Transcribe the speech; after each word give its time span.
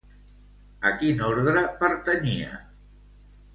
A 0.91 0.93
quin 1.01 1.21
ordre 1.27 1.63
pertanyia? 1.85 2.59